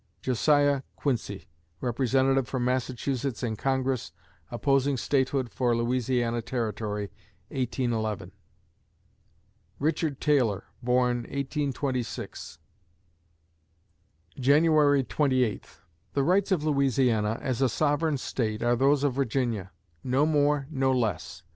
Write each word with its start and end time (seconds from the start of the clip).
JOSIAH 0.23 0.81
QUINCY 0.95 1.47
(Representative 1.79 2.47
from 2.47 2.65
Massachusetts 2.65 3.43
in 3.43 3.55
Congress, 3.55 4.11
opposing 4.49 4.97
statehood 4.97 5.51
for 5.51 5.77
Louisiana 5.77 6.41
Territory, 6.41 7.11
1811) 7.49 8.31
Richard 9.77 10.19
Taylor 10.19 10.63
born, 10.81 11.17
1826 11.31 12.57
January 14.39 15.03
Twenty 15.03 15.43
Eighth 15.43 15.81
The 16.13 16.23
rights 16.23 16.51
of 16.51 16.63
Louisiana 16.63 17.37
as 17.39 17.61
a 17.61 17.69
sovereign 17.69 18.17
State 18.17 18.63
are 18.63 18.75
those 18.75 19.03
of 19.03 19.13
Virginia; 19.13 19.71
no 20.03 20.25
more, 20.25 20.65
no 20.71 20.91
less. 20.91 21.43